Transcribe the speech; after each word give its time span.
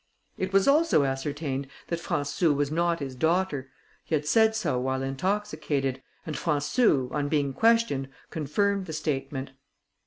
It 0.35 0.51
was 0.51 0.67
also 0.67 1.03
ascertained 1.03 1.67
that 1.89 1.99
Françou 2.01 2.55
was 2.55 2.71
not 2.71 3.01
his 3.01 3.13
daughter; 3.13 3.69
he 4.03 4.15
had 4.15 4.25
said 4.25 4.55
so 4.55 4.79
while 4.79 5.03
intoxicated, 5.03 6.01
and 6.25 6.35
Françou, 6.35 7.11
on 7.11 7.29
being 7.29 7.53
questioned, 7.53 8.09
confirmed 8.31 8.87
the 8.87 8.93
statement. 8.93 9.51